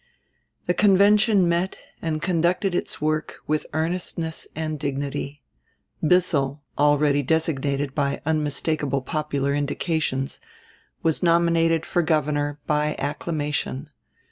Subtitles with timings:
[0.65, 5.43] The convention met and conducted its work with earnestness and dignity.
[6.01, 10.39] Bissell, already designated by unmistakable popular indications,
[11.03, 13.91] was nominated for governor by acclamation.